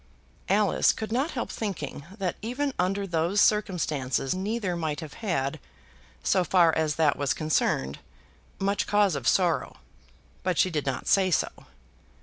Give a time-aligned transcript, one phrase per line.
[0.49, 5.59] Alice could not help thinking that even under those circumstances neither might have had,
[6.23, 7.99] so far as that was concerned,
[8.57, 9.77] much cause of sorrow,
[10.41, 11.49] but she did not say so.